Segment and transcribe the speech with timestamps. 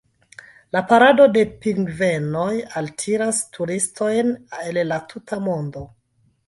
[0.75, 2.49] La parado de pingvenoj
[2.83, 4.35] altiras turistojn
[4.67, 5.91] el la tuta mondo.